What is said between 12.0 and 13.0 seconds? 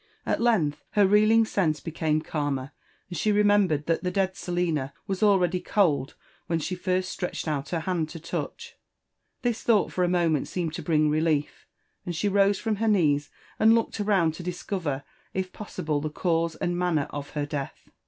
and she rose from her